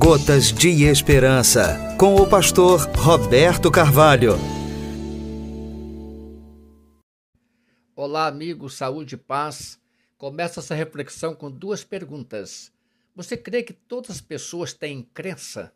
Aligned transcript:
Gotas 0.00 0.52
de 0.52 0.84
Esperança, 0.84 1.96
com 1.98 2.14
o 2.14 2.28
pastor 2.28 2.78
Roberto 2.96 3.68
Carvalho. 3.68 4.34
Olá, 7.96 8.28
amigos, 8.28 8.74
saúde 8.74 9.16
e 9.16 9.18
paz. 9.18 9.76
Começa 10.16 10.60
essa 10.60 10.72
reflexão 10.72 11.34
com 11.34 11.50
duas 11.50 11.82
perguntas. 11.82 12.72
Você 13.16 13.36
crê 13.36 13.64
que 13.64 13.72
todas 13.72 14.12
as 14.12 14.20
pessoas 14.20 14.72
têm 14.72 15.02
crença? 15.12 15.72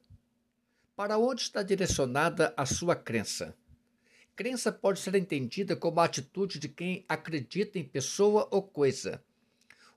Para 0.94 1.18
onde 1.18 1.42
está 1.42 1.60
direcionada 1.60 2.54
a 2.56 2.64
sua 2.64 2.94
crença? 2.94 3.56
Crença 4.36 4.70
pode 4.70 5.00
ser 5.00 5.16
entendida 5.16 5.74
como 5.74 5.98
a 5.98 6.04
atitude 6.04 6.60
de 6.60 6.68
quem 6.68 7.04
acredita 7.08 7.76
em 7.76 7.84
pessoa 7.84 8.46
ou 8.52 8.62
coisa. 8.62 9.20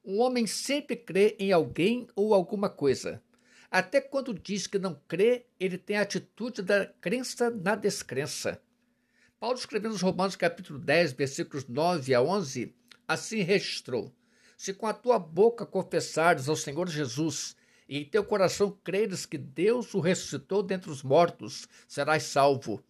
Um 0.04 0.20
homem 0.20 0.48
sempre 0.48 0.96
crê 0.96 1.36
em 1.38 1.52
alguém 1.52 2.08
ou 2.16 2.34
alguma 2.34 2.70
coisa. 2.70 3.22
Até 3.76 4.00
quando 4.00 4.34
diz 4.34 4.68
que 4.68 4.80
não 4.80 4.98
crê, 5.06 5.48
ele 5.60 5.78
tem 5.78 5.98
a 5.98 6.04
atitude 6.04 6.62
da 6.62 6.86
crença 6.86 7.50
na 7.50 7.76
descrença. 7.76 8.62
Paulo 9.38 9.58
escrevendo 9.58 9.92
nos 9.92 10.02
Romanos 10.02 10.38
capítulo 10.38 10.80
10, 10.80 11.12
versículos 11.12 11.68
9 11.68 12.16
a 12.16 12.22
11, 12.22 12.74
assim 13.06 13.42
registrou: 13.42 14.16
Se 14.56 14.74
com 14.74 14.88
a 14.88 14.94
tua 14.94 15.20
boca 15.20 15.66
confessares 15.66 16.48
ao 16.48 16.56
Senhor 16.56 16.88
Jesus 16.88 17.54
e 17.86 17.98
em 17.98 18.06
teu 18.06 18.24
coração 18.24 18.80
creres 18.82 19.26
que 19.26 19.38
Deus 19.38 19.94
o 19.94 20.00
ressuscitou 20.00 20.64
dentre 20.64 20.90
os 20.90 21.04
mortos, 21.04 21.68
serás 21.86 22.24
salvo. 22.24 22.82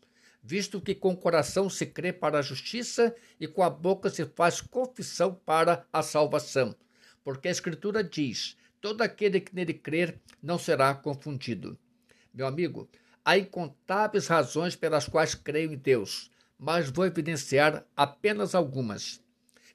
Visto 0.44 0.80
que 0.80 0.94
com 0.94 1.14
o 1.14 1.18
coração 1.18 1.68
se 1.68 1.88
crê 1.88 2.14
para 2.14 2.38
a 2.38 2.44
justiça 2.44 3.16
e 3.40 3.48
com 3.48 3.64
a 3.64 3.72
boca 3.72 4.08
se 4.12 4.24
faz 4.24 4.62
confissão 4.62 5.34
para 5.34 5.84
a 5.92 6.04
salvação. 6.04 6.76
Porque 7.24 7.48
a 7.48 7.52
Escritura 7.52 8.04
diz: 8.04 8.56
todo 8.86 9.02
aquele 9.02 9.42
que 9.42 9.56
nele 9.56 9.74
crer 9.74 10.22
não 10.44 10.60
será 10.60 10.94
confundido. 10.94 11.76
Meu 12.32 12.46
amigo, 12.46 12.88
há 13.26 13.36
incontáveis 13.36 14.28
razões 14.28 14.76
pelas 14.76 15.08
quais 15.08 15.34
creio 15.34 15.74
em 15.74 15.76
Deus, 15.76 16.30
mas 16.56 16.92
vou 16.92 17.04
evidenciar 17.04 17.84
apenas 17.98 18.54
algumas. 18.54 19.20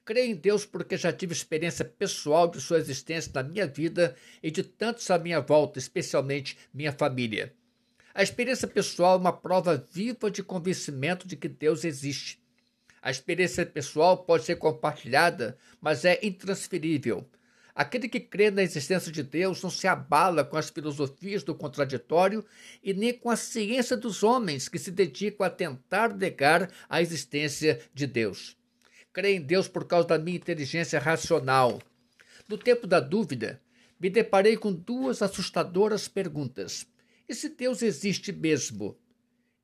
Creio 0.04 0.30
em 0.30 0.36
Deus 0.36 0.64
porque 0.64 0.96
já 0.96 1.12
tive 1.12 1.32
experiência 1.32 1.84
pessoal 1.84 2.46
de 2.48 2.60
sua 2.60 2.78
existência 2.78 3.32
na 3.34 3.42
minha 3.42 3.66
vida 3.66 4.14
e 4.40 4.48
de 4.48 4.62
tantos 4.62 5.10
à 5.10 5.18
minha 5.18 5.40
volta, 5.40 5.80
especialmente 5.80 6.56
minha 6.72 6.92
família. 6.92 7.52
A 8.14 8.22
experiência 8.22 8.68
pessoal 8.68 9.16
é 9.16 9.20
uma 9.20 9.32
prova 9.32 9.76
viva 9.92 10.30
de 10.30 10.40
convencimento 10.40 11.26
de 11.26 11.34
que 11.34 11.48
Deus 11.48 11.82
existe. 11.82 12.40
A 13.02 13.10
experiência 13.10 13.66
pessoal 13.66 14.18
pode 14.18 14.44
ser 14.44 14.54
compartilhada, 14.54 15.58
mas 15.80 16.04
é 16.04 16.16
intransferível. 16.22 17.28
Aquele 17.80 18.10
que 18.10 18.20
crê 18.20 18.50
na 18.50 18.62
existência 18.62 19.10
de 19.10 19.22
Deus 19.22 19.62
não 19.62 19.70
se 19.70 19.88
abala 19.88 20.44
com 20.44 20.58
as 20.58 20.68
filosofias 20.68 21.42
do 21.42 21.54
contraditório 21.54 22.44
e 22.84 22.92
nem 22.92 23.14
com 23.14 23.30
a 23.30 23.36
ciência 23.36 23.96
dos 23.96 24.22
homens 24.22 24.68
que 24.68 24.78
se 24.78 24.90
dedicam 24.90 25.46
a 25.46 25.48
tentar 25.48 26.14
negar 26.14 26.70
a 26.90 27.00
existência 27.00 27.80
de 27.94 28.06
Deus. 28.06 28.54
Crê 29.14 29.36
em 29.36 29.40
Deus 29.40 29.66
por 29.66 29.86
causa 29.86 30.08
da 30.08 30.18
minha 30.18 30.36
inteligência 30.36 30.98
racional. 31.00 31.80
No 32.46 32.58
tempo 32.58 32.86
da 32.86 33.00
dúvida, 33.00 33.62
me 33.98 34.10
deparei 34.10 34.58
com 34.58 34.70
duas 34.70 35.22
assustadoras 35.22 36.06
perguntas. 36.06 36.86
E 37.26 37.34
se 37.34 37.48
Deus 37.48 37.80
existe 37.80 38.30
mesmo? 38.30 38.94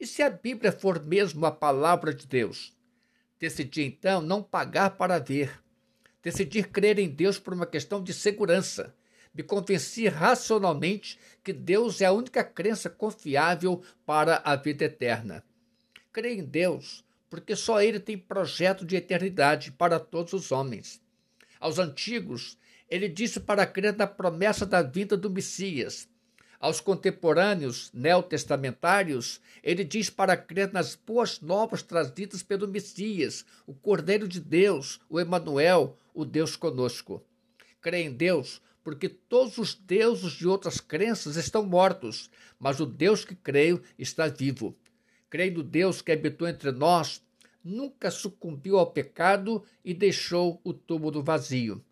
E 0.01 0.07
se 0.07 0.23
a 0.23 0.31
Bíblia 0.31 0.73
for 0.73 1.05
mesmo 1.05 1.45
a 1.45 1.53
palavra 1.53 2.15
de 2.15 2.27
Deus? 2.27 2.75
Decidi 3.39 3.83
então 3.83 4.23
não 4.23 4.43
pagar 4.43 4.97
para 4.97 5.19
ver 5.19 5.66
Decidi 6.27 6.65
crer 6.65 6.99
em 6.99 7.09
Deus 7.09 7.39
por 7.39 7.55
uma 7.55 7.65
questão 7.65 8.03
de 8.03 8.13
segurança. 8.13 8.93
Me 9.33 9.45
convenci 9.45 10.09
racionalmente 10.09 11.21
que 11.45 11.53
Deus 11.53 12.01
é 12.01 12.07
a 12.07 12.11
única 12.11 12.43
crença 12.43 12.91
confiável 12.91 13.81
para 14.05 14.43
a 14.45 14.57
vida 14.57 14.87
eterna. 14.87 15.45
Creio 16.13 16.41
em 16.41 16.45
Deus 16.45 17.05
porque 17.31 17.55
só 17.55 17.81
Ele 17.81 18.01
tem 18.01 18.19
projeto 18.19 18.85
de 18.85 18.97
eternidade 18.97 19.71
para 19.71 20.01
todos 20.01 20.33
os 20.33 20.51
homens. 20.51 21.01
Aos 21.61 21.79
antigos, 21.79 22.59
ele 22.89 23.09
disse 23.09 23.39
para 23.39 23.65
crer 23.65 23.97
na 23.97 24.09
promessa 24.09 24.67
da 24.67 24.83
vinda 24.83 25.17
do 25.17 25.31
Messias. 25.31 26.09
Aos 26.59 26.81
contemporâneos 26.81 27.91
neotestamentários, 27.93 29.41
ele 29.63 29.85
diz 29.85 30.09
para 30.09 30.37
crer 30.37 30.73
nas 30.73 30.95
boas 30.95 31.41
novas 31.41 31.83
trazidas 31.83 32.43
pelo 32.43 32.67
Messias, 32.67 33.45
o 33.67 33.75
Cordeiro 33.75 34.27
de 34.27 34.41
Deus, 34.41 35.01
o 35.09 35.21
Emanuel, 35.21 35.97
o 36.15 36.25
Deus 36.25 36.57
conosco. 36.57 37.23
Crê 37.81 38.03
em 38.03 38.13
Deus 38.13 38.63
porque 38.87 39.09
todos 39.09 39.59
os 39.59 39.75
deuses 39.75 40.35
de 40.35 40.47
outras 40.47 40.81
crenças 40.81 41.35
estão 41.35 41.67
mortos, 41.67 42.31
mas 42.57 42.79
o 42.79 42.87
Deus 42.87 43.25
que 43.25 43.35
creio 43.35 43.83
está 43.99 44.29
vivo. 44.29 44.77
Creio 45.29 45.55
no 45.55 45.65
Deus 45.65 46.01
que 46.01 46.13
habitou 46.13 46.47
entre 46.47 46.71
nós, 46.71 47.21
nunca 47.65 48.13
sucumbiu 48.13 48.79
ao 48.79 48.93
pecado 48.93 49.65
e 49.85 49.93
deixou 49.93 50.61
o 50.63 50.73
túmulo 50.73 51.21
vazio. 51.21 51.85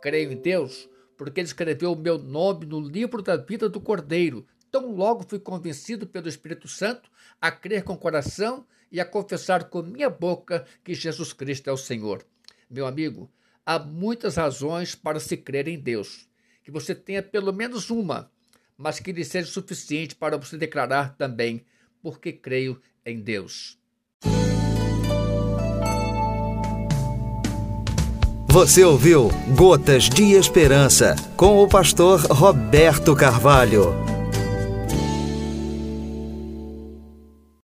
Creio 0.00 0.32
em 0.32 0.36
Deus 0.38 0.88
porque 1.18 1.40
ele 1.40 1.48
escreveu 1.48 1.92
o 1.92 1.96
meu 1.96 2.16
nome 2.16 2.64
no 2.64 2.80
livro 2.80 3.20
da 3.20 3.36
vida 3.36 3.68
do 3.68 3.80
Cordeiro. 3.80 4.46
Tão 4.70 4.94
logo 4.94 5.26
fui 5.28 5.40
convencido 5.40 6.06
pelo 6.06 6.28
Espírito 6.28 6.68
Santo 6.68 7.10
a 7.40 7.50
crer 7.50 7.82
com 7.82 7.94
o 7.94 7.98
coração 7.98 8.64
e 8.90 9.00
a 9.00 9.04
confessar 9.04 9.64
com 9.64 9.82
minha 9.82 10.08
boca 10.08 10.64
que 10.84 10.94
Jesus 10.94 11.32
Cristo 11.32 11.68
é 11.68 11.72
o 11.72 11.76
Senhor. 11.76 12.24
Meu 12.70 12.86
amigo, 12.86 13.28
há 13.66 13.78
muitas 13.78 14.36
razões 14.36 14.94
para 14.94 15.18
se 15.18 15.36
crer 15.36 15.66
em 15.66 15.78
Deus. 15.78 16.28
Que 16.62 16.70
você 16.70 16.94
tenha 16.94 17.22
pelo 17.22 17.52
menos 17.52 17.90
uma, 17.90 18.30
mas 18.76 19.00
que 19.00 19.10
lhe 19.10 19.24
seja 19.24 19.50
suficiente 19.50 20.14
para 20.14 20.36
você 20.36 20.56
declarar 20.56 21.16
também, 21.16 21.64
porque 22.00 22.32
creio 22.32 22.80
em 23.04 23.20
Deus. 23.20 23.77
Você 28.50 28.82
ouviu 28.82 29.30
Gotas 29.54 30.04
de 30.04 30.32
Esperança 30.32 31.14
com 31.36 31.62
o 31.62 31.68
pastor 31.68 32.22
Roberto 32.30 33.14
Carvalho. 33.14 34.17